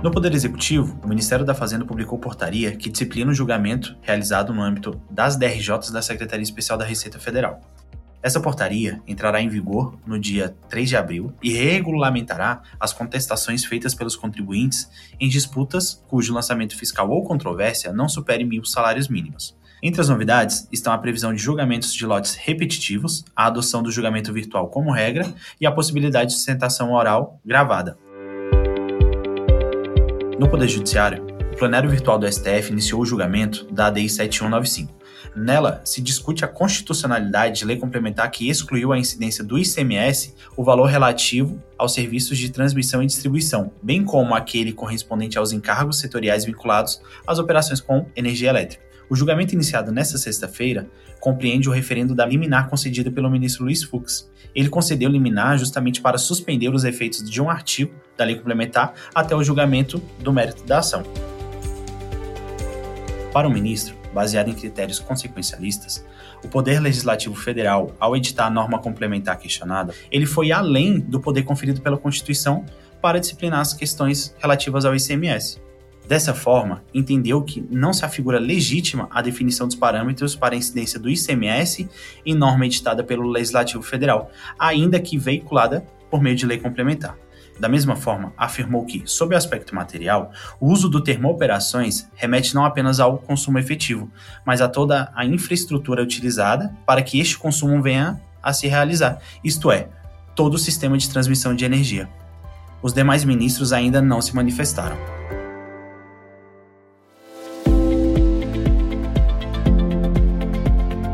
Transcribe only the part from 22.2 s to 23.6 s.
repetitivos, a